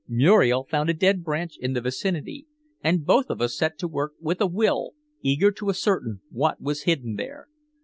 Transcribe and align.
Muriel 0.09 0.63
found 0.63 0.89
a 0.89 0.95
dead 0.95 1.23
branch 1.23 1.57
in 1.59 1.73
the 1.73 1.79
vicinity, 1.81 2.47
and 2.83 3.05
both 3.05 3.27
of 3.29 3.39
us 3.39 3.55
set 3.55 3.77
to 3.77 3.87
work 3.87 4.13
with 4.19 4.41
a 4.41 4.47
will, 4.47 4.93
eager 5.21 5.51
to 5.51 5.69
ascertain 5.69 6.21
what 6.31 6.59
was 6.59 6.85
hidden 6.89 7.17
there. 7.17 7.47